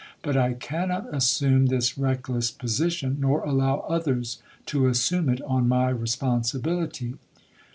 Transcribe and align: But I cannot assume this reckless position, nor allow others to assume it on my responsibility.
But 0.23 0.35
I 0.35 0.53
cannot 0.53 1.13
assume 1.13 1.67
this 1.67 1.95
reckless 1.95 2.49
position, 2.49 3.17
nor 3.19 3.41
allow 3.43 3.85
others 3.87 4.41
to 4.65 4.87
assume 4.87 5.29
it 5.29 5.43
on 5.43 5.67
my 5.67 5.89
responsibility. 5.89 7.13